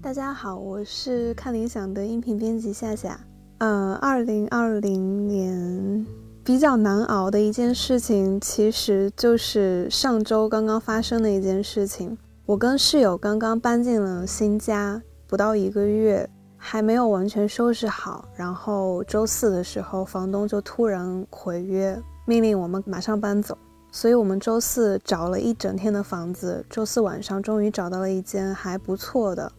[0.00, 3.20] 大家好，我是看理想的音频编辑夏夏。
[3.58, 6.06] 嗯，二零二零年
[6.42, 12.16] 比较难熬的一件事情，其实就是上周刚刚发生的一件事情。
[12.46, 16.26] 我跟室友刚刚搬进了新家，不到一个月。
[16.56, 23.56] 还没有完全收拾好，然后周四的时候，房东就突然毁约，命令我们马上搬走。
[23.90, 29.50] 所以我们周四找了一整天的房子，周四晚上终于找到了一间还不错的。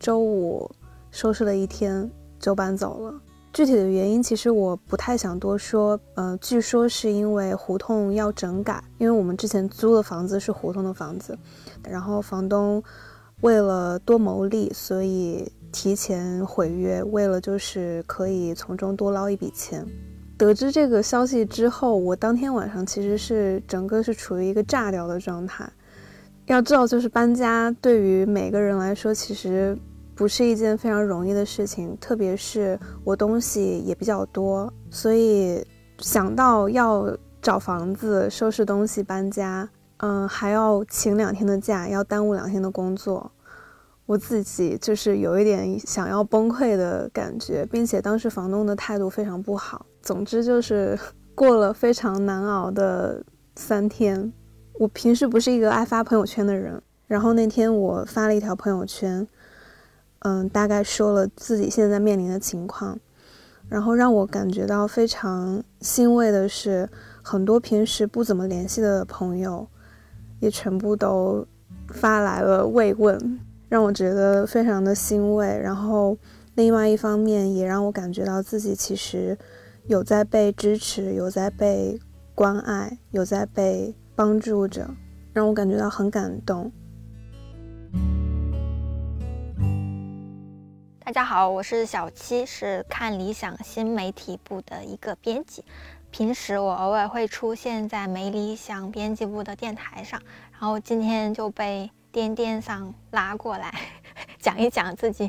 [0.00, 0.70] 周五
[1.10, 3.14] 收拾了一天就搬走了。
[3.52, 11.38] 具体的原因其实我不太想多说，呃，据说是因为胡同要整改，因为我们之前租的房子是胡同的房子，
[11.88, 12.82] 然后房东
[13.42, 15.50] 为了多牟利，所以。
[15.74, 19.84] 提前毁约，为了就是可以从中多捞一笔钱。
[20.36, 25.68] 得知这个消息之后，我当天晚上其实是整个是处于一个炸掉的状态。
[26.46, 29.78] 要知道，就是搬家对于每个人来说，其实
[30.14, 31.96] 不是一件非常容易的事情。
[32.00, 35.64] 特别是我东西也比较多，所以
[35.98, 39.66] 想到要找房子、收拾东西、搬家，
[39.98, 43.30] 嗯，还要请两天的假，要耽误两天的工作。
[44.04, 49.86] 我自己就是有一点想要崩溃的感觉，并且当时房东的态度非常不好。
[50.04, 50.96] 总之就是
[51.34, 53.24] 过了非常难熬的
[53.56, 54.32] 三天。
[54.74, 59.26] 我平时不是一个爱发朋友圈的人，然后那天我发了一条朋友圈，
[60.20, 62.98] 嗯，大概说了自己现在面临的情况，
[63.68, 66.88] 然后让我感觉到非常欣慰的是，
[67.22, 69.66] 很多平时不怎么联系的朋友，
[70.40, 71.46] 也全部都
[71.88, 73.40] 发来了慰问。
[73.68, 76.16] 让我觉得非常的欣慰，然后
[76.54, 79.36] 另外一方面也让我感觉到自己其实
[79.86, 82.00] 有在被支持，有在被
[82.34, 84.88] 关爱，有在被帮助着，
[85.34, 86.72] 让我感觉到很感动。
[91.04, 95.62] 大家好，我是小七，是看理想新媒体部的一个编辑，
[96.10, 100.18] 平时我偶尔会出现在没理想编辑部的电台上，
[100.52, 101.90] 然后今天就被。
[102.14, 103.74] 颠颠上拉过来
[104.38, 105.28] 讲一讲自己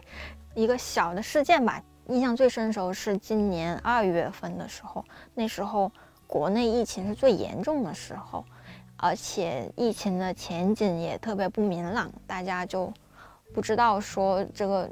[0.54, 1.82] 一个小的事件吧。
[2.08, 5.91] 印象最深的时候是今年二月份的时候，那时候
[6.28, 8.46] 国内疫情是最严重的时候，
[8.98, 12.91] 而且疫情的前景也特别不明朗，大家就
[13.54, 14.89] 不知道说这个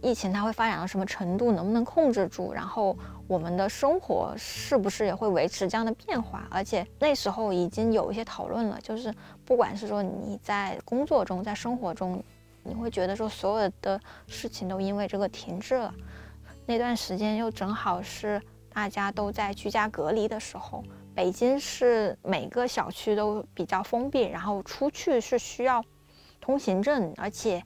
[0.00, 2.96] 疫情它会发展到什么程度，能不能控制住，然后。
[3.26, 6.46] 我们的生活是不是也会维持这样的变化？
[6.50, 9.10] 而且那时候已经有一些讨论了，就是
[9.46, 12.22] 不管是说你在工作中，在生活中，
[12.62, 15.94] 你会觉得说所有的事情都因为这个停滞了。
[16.66, 18.40] 那段时间又正好是
[18.72, 20.82] 大家都在居家隔离的时候，
[21.14, 25.84] 北京是每个小区都比较封闭，然后出去是需要
[26.40, 27.62] 通行证，而且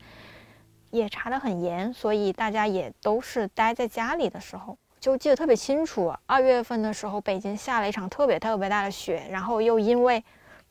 [0.91, 4.77] 也查得很严，所以大家也都是待在家里的时候。
[4.99, 10.23] 就记得特别清楚，二月份的时候，北京下了一场特别特别大的雪，然后又因为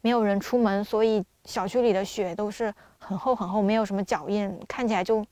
[0.02, 5.26] 没有人出门，所以小区里的雪都是很厚很厚，没有什么脚印，看起来就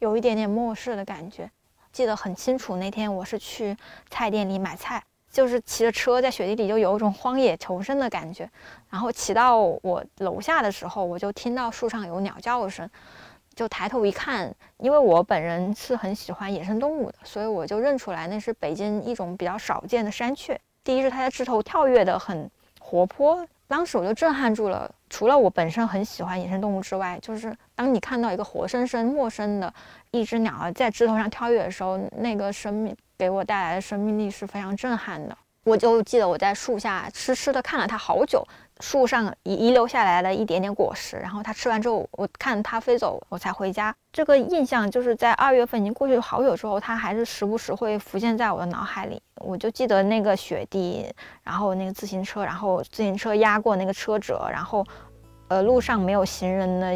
[0.00, 1.48] 有一点点末世的感觉。
[1.92, 3.76] 记得很清楚，那天我是去
[4.08, 8.48] 菜店里买菜，就是骑着车在雪地里，就有一种荒野求生的感觉。
[8.88, 12.88] 然后骑到我楼下的时候，我就听到树上有鸟叫声。
[13.52, 20.58] 就抬头一看，因为我本人是很喜欢野生动物的，所以我就认出来那是北京一种比较少见的山雀。
[20.82, 22.48] 第一是它在枝头跳跃的很
[22.78, 24.90] 活泼，当时我就震撼住了。
[25.10, 29.74] 除了我本身很喜欢野生动物之外，就是当你看到一个活生生、陌生的
[30.12, 35.36] 一只鸟儿在枝头上跳跃的时候，那个生命给我带来的生命力是非常震撼的。
[35.64, 38.46] 我就记得我在树下痴痴的看了它好久。
[38.80, 43.94] 树上遗遗留下来的一点点果实，然后它吃完之后，我看它飞走，我才回家。
[44.10, 49.20] 这个印象就是在二月份已经过去好久之后，它还是时不时会浮现在我的脑海里。
[49.36, 51.06] 我就记得那个雪地，
[51.42, 54.82] 然后那个自行车，然后自行车压过那个车辙，然后，
[55.48, 56.94] 呃，路上没有行人的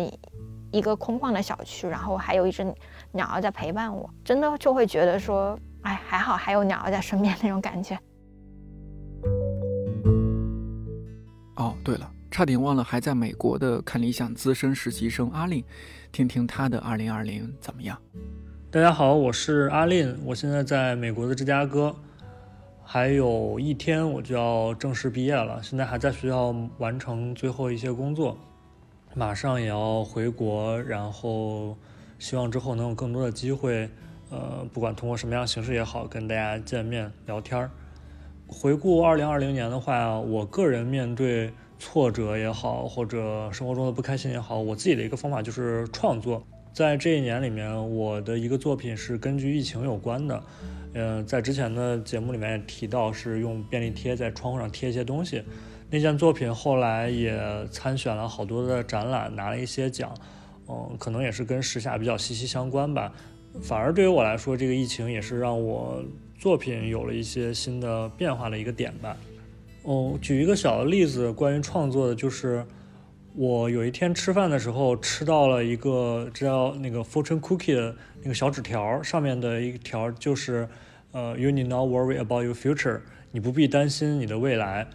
[0.73, 2.65] 一个空旷的小区，然后还有一只
[3.13, 7.99] 鸟儿在陪伴我，真的就会觉得说，哎，还好还有鸟儿在身边那种感觉。
[11.57, 15.63] 哦，对了，差点忘了，还在美国的看理想资深实习生阿令，
[16.11, 17.97] 听听他的二零二零怎么样？
[18.73, 21.95] 大家好，我是阿令，我现在在美国的芝加哥，
[22.83, 28.37] 还有一天我就要正式毕业了，现在还在学校完成最后一些工作，
[29.15, 31.77] 马上也要回国，然后
[32.19, 33.89] 希望之后能有更多的机会
[34.31, 37.71] 呃，不管通过什么样形式也好，跟大家见面聊天儿。
[38.47, 46.43] 回顾二零二零年的话，我个人面对挫折也好，或者生活中的不开心也好，我自己的一个方法就是创作。
[46.73, 50.43] 在这一年里面，我的一个作品是根据疫情有关的。
[50.95, 55.43] 嗯，在之前的节目里面也提到，是用便利贴在窗户上贴一些东西。
[55.91, 57.39] 那件作品后来也
[57.71, 60.13] 参选了好多的展览，拿了一些奖。
[60.69, 63.13] 嗯，可能也是跟时下比较息息相关吧。
[63.63, 66.03] 反而对于我来说，这个疫情也是让我
[66.39, 69.17] 作品有了一些新的变化的一个点吧。
[69.83, 72.65] 哦，举一个小的例子，关于创作的，就是
[73.35, 80.69] 我有一天吃饭的时候吃到了一个叫那个 fortune cookie 的那个小纸条，上面的一条就是，
[81.13, 84.87] 呃，you need not worry about your future，你不必担心你的未来。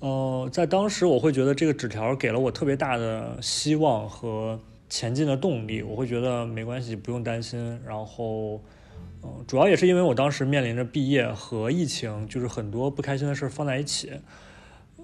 [0.00, 4.58] 呃，在当时我会觉得这个纸条给了我特别大的希望和。
[4.90, 7.78] 前进的动力，我会觉得没关系，不用担心。
[7.86, 8.58] 然后，
[9.22, 14.12] 嗯，主要也是因为我当时面临着毕业和疫情，就是很多不开心的事放在一起，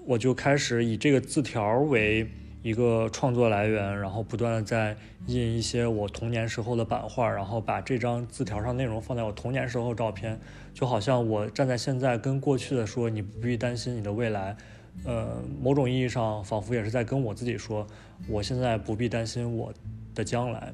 [0.05, 2.29] 我就开始以这个字条为
[2.63, 4.95] 一个创作来源，然后不断的在
[5.27, 10.39] 印一些我童年时候的版画，然后把这张字条上内容放在我童年时候照片，
[10.73, 14.55] 就好像我站在现在跟过去的说，你不必担心你的未来。
[15.03, 17.85] 呃，某种意义上，仿佛也是在跟我自己说，
[18.29, 19.73] 我现在不必担心我
[20.15, 20.73] 的将来。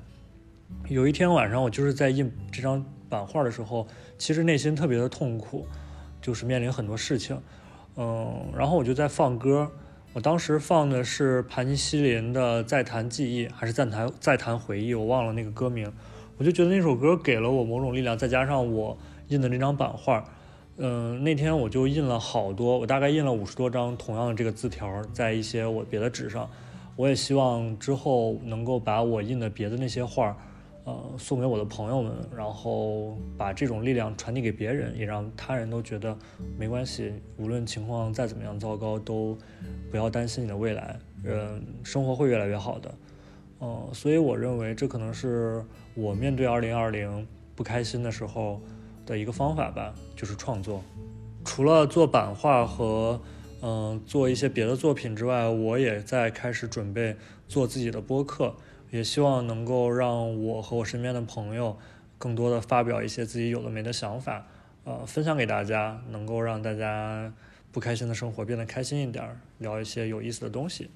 [0.88, 3.86] 有一天晚上，我就是在印这张版画的时候，
[4.18, 5.68] 其实内心特别的痛苦，
[6.22, 7.38] 就是面临很多事情。
[7.98, 9.70] 嗯，然后我就在放歌，
[10.14, 15.92] 我当时放的是盘尼西林的《再谈记忆》，还是《再谈再谈回忆》，我忘了那个歌名。
[16.38, 18.98] 我就觉得那首歌给了我某种力量，再加上我
[19.28, 20.24] 印的那张版画。
[20.78, 26.50] 嗯，那天我就印了好多，我大概印了五十多张同样的这个字条，在一些我别的纸上。
[26.96, 30.36] 我也希望之后能够把我印的别的那些画，
[30.84, 36.18] 呃，送给我的朋友们，然后把这种力量传递给别人，也让他人都觉得
[36.58, 39.38] 没关系，无论情况再怎么样糟糕，都
[39.90, 42.94] 不要担心你的未来，嗯，生活会越来越好的。
[43.60, 45.64] 嗯，所以我认为这可能是
[45.94, 48.60] 我面对二零二零不开心的时候。
[49.04, 50.82] 的一个方法吧，就是创作。
[51.44, 53.20] 除了做版画和
[53.62, 57.16] 嗯做一些别的作品之外，我也在开始准备
[57.48, 58.56] 做自己的播客，
[58.92, 61.78] 也希望能够让我和我身边的朋友
[62.18, 64.46] 更多的发表一些自己有的没的想法，
[64.84, 67.34] 呃，分享给大家，能够让大家
[67.72, 70.90] 不开心的生活变得开心一点，聊一些有意思的东西。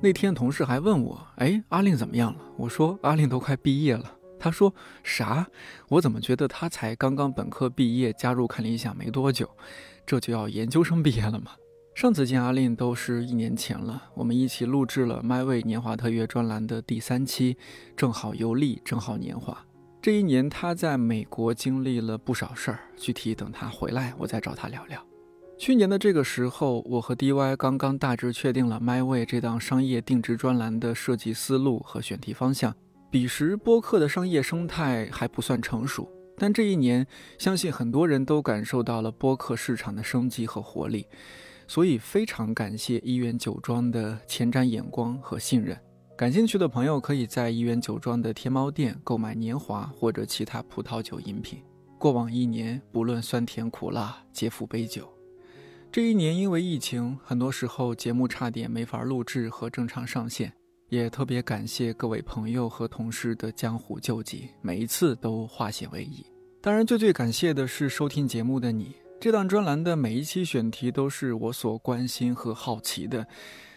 [0.00, 4.12] 那天同事还问我：“哎，阿令怎么样了？”我说：“阿令都快毕业了。”
[4.46, 4.72] 他说
[5.02, 5.48] ：“啥？
[5.88, 9.50] 我怎么觉得他才刚刚本科毕业，加入看理想没多久，
[10.06, 11.50] 这就要研究生毕业了吗？”
[11.96, 17.56] 上次见阿令都是一年前了，我们一起录制了《My Way 年华特约》专栏的第三期，
[17.96, 19.66] 正好游历，正好年华。
[20.00, 25.04] 这一年他在美国经历了不少事儿，具体等他回来，我再找他聊聊。
[25.58, 32.72] 去年的这个时候，我和 DY 刚刚大致确定了 MyWay 这档商业定制专栏的设计思路和选题方向。
[33.16, 36.06] 彼时播客的商业生态还不算成熟，
[36.36, 37.06] 但这一年，
[37.38, 41.06] 相信很多人都感受到了播客市场的生机和活力。
[41.66, 45.74] 所以非常感谢一元酒庄的前瞻眼光和信任。
[46.14, 51.62] 感兴趣的朋友可以在一元酒庄的天猫店购买年华或者其他葡萄酒饮品。
[51.98, 55.10] 过往一年，不论酸甜苦辣，皆付杯酒。
[55.90, 60.52] 这一年因为疫情，很多时候节目差点没法录制和正常上线，
[60.88, 66.24] 也特别感谢各位朋友和同事的江湖救急，每一次都化险为夷。
[66.60, 68.94] 当然，最最感谢的是收听节目的你。
[69.18, 73.26] 这档专栏的每一期选题都是我所关心和好奇的，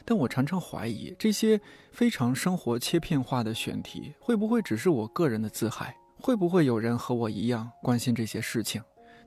[0.05, 1.59] 但我常常怀疑，这些
[1.91, 5.95] 非常生活切片化的选题，会不会只是我个人的自嗨？
[6.19, 8.81] 会不会有人和我一样关心这些事情？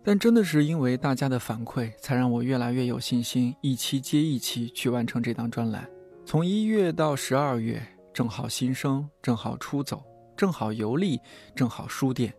[0.04, 5.88] 但真的是因为大家的反馈，才让我越来越有信心，一期接一期去完成这档专栏。
[6.24, 10.02] 从一月到十二月，正好新生，正好出走，
[10.36, 11.20] 正好游历，
[11.54, 12.32] 正好书店，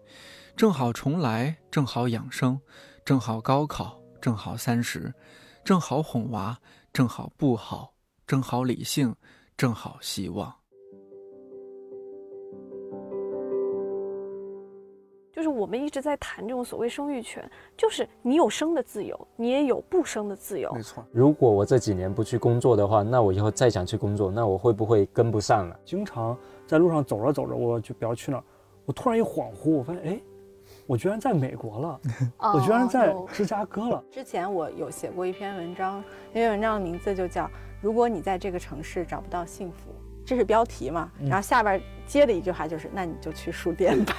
[0.55, 2.59] 正好重来，正好养生，
[3.05, 5.13] 正好高考，正好三十，
[5.63, 6.57] 正好哄娃，
[6.91, 7.93] 正好不好，
[8.25, 9.15] 正好理性，
[9.57, 10.62] 正好希望。
[15.34, 17.43] 就是我们一直在谈这种所谓生育权，
[17.75, 20.71] 就是你有生的自由，你也有不生的自由。
[20.73, 21.03] 没错。
[21.11, 25.79] 如果我这几年不去工作的话，那我以后再想去工作，那我会不会跟不上了？
[25.84, 28.43] 经常在路上走着走着，我就不要去那儿，
[28.86, 30.21] 我突然一恍惚，我发现，哎，
[30.86, 31.99] 我居然在美国了，
[32.53, 34.03] 我居然在芝加哥了。
[34.11, 37.49] 之前我有写过一篇文章，那篇文章的名字就叫。
[37.81, 39.89] 如果你在这个城市找不到幸福，
[40.26, 41.11] 这是标题嘛？
[41.21, 44.15] 然后下边接的一句话就是，那你就去书店吧。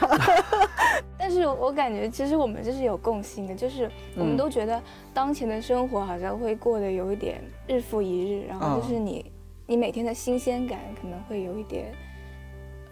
[1.19, 4.81] 但是我感觉其实我们这是有共性的，就是我们都觉得
[5.15, 9.33] 当前的生活好像会过得有一点日复一日，然后就是你
[9.67, 11.95] 你每天的新鲜感可能会有一点，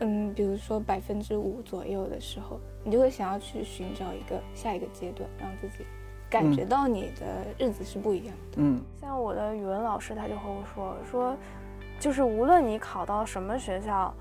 [0.00, 5.84] 嗯，比如说百分之五左右的时候，你就会想要去寻找一个下一个阶段，让自己
[6.30, 8.56] 感觉到你的日子是不一样的。
[8.56, 11.36] 嗯，像我的语文老师他就和我说说。
[12.02, 14.12] 就是无论你考到什么学校，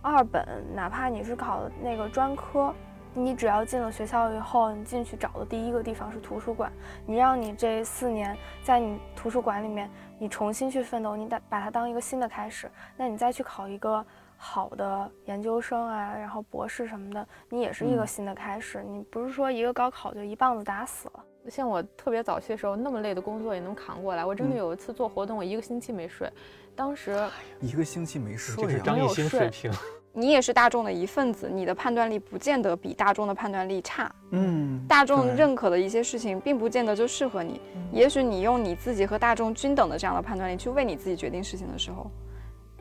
[0.00, 0.42] 二本，
[0.74, 2.74] 哪怕你是考的那个专科，
[3.12, 6.72] 你只要进了学校以后，你进去找的第一个地方是图书馆。
[7.04, 12.70] 你让你这四年在你图书馆里面，你重新去奋斗，你把把它当一个新的开始。
[12.96, 14.02] 那你再去考一个
[14.38, 18.82] 好的研究生啊，然后博士什么的，你也是一个新的开始。
[18.82, 21.24] 你不是说一个高考就一棒子打死了。
[21.50, 24.24] 像我特别早期的时候，那么累的工作也能扛过来。
[24.24, 26.30] 我真的有一次做活动，我一个星期没睡。
[26.74, 27.18] 当时
[27.60, 29.72] 一个星期没睡，这是张艺兴水平。
[30.12, 34.10] 你也是大众的一份子，你的判断力不见得比大众的判断力差。
[34.30, 37.60] 嗯，大众认可的一些事情，并不见得就适合你。
[37.92, 42.10] 也许你用你自己和大众均等的这样的判断力去为你自己决定事情的时候，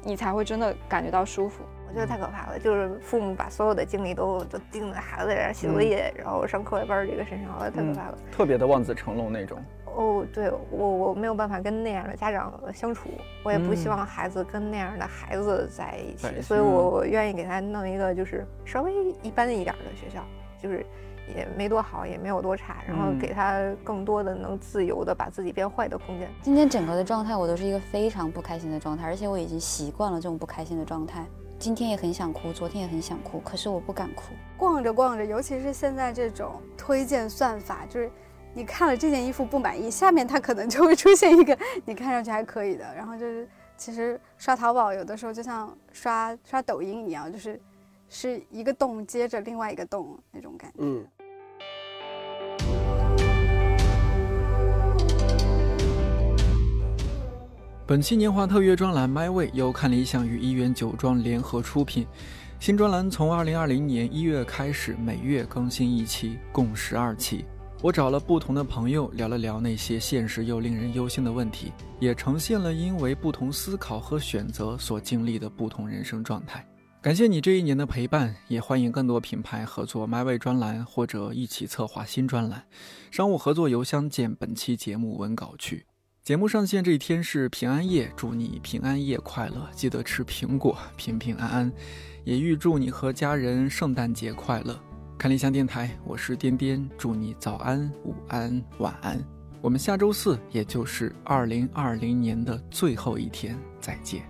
[0.02, 1.62] 你才会真的感觉到舒服。
[1.88, 8.18] 我觉得太可怕了，就是父母把所有的精力都都盯在孩子这写作业，然后上课外班这个身上，我觉得太可怕了。
[8.32, 9.58] 特别的望子成龙那种。
[9.86, 13.10] 哦，对我我没有办法跟那样的家长相处，
[13.46, 20.22] 我也不希望孩子跟那样的孩子在一起，所以我我愿意给他弄一个就是稍微一般一点的学校，
[20.62, 20.86] 就是
[21.34, 26.30] 也没多好，也没有多差，然后给他更多的能自由的把自己变坏的空间。
[26.42, 31.26] 今天整个的状态我都是一个非常不开心的状态，而且我已经习惯了这种不开心的状态。
[31.60, 34.34] 今天也很想哭，昨天也很想哭，可是我不敢哭。
[34.58, 38.12] 逛着逛着，尤其是现在这种推荐算法，就是。
[38.58, 42.86] 你看了这件衣服不满意，下面它可能就会出现一个你看上去还可以的。
[42.96, 47.60] 然后就是，其实刷淘宝有的时候就像刷刷抖音一样，就是
[48.08, 50.78] 是一个洞接着另外一个洞那种感觉。
[50.78, 51.06] 嗯。
[57.88, 62.08] 本期年华特约专栏《My Way》由看理想与一元酒庄联合出品，
[62.60, 67.46] 新专栏从二零二零年一月开始，每月更新一期，共十二期。
[67.84, 76.68] 我找了不同的朋友聊了聊那些现实又令人忧心的问题，也呈现了因为不同思考和选择所经历的不同人生状态。
[77.04, 82.66] 感谢你这一年的陪伴，也欢迎更多品牌合作 MyWay 专栏或者一起策划新专栏。
[83.12, 85.86] 商务合作邮箱见本期节目文稿区。
[86.26, 91.72] 节目上线这一天是平安夜，祝你平安夜快乐，记得吃苹果，平平安安。
[92.24, 94.76] 也预祝你和家人圣诞节快乐。
[95.20, 99.24] 看理想电台，我是颠颠，祝你早安、午安、晚安。
[99.62, 104.28] 我们下周四，也就是二零二零年的最后一天，再见。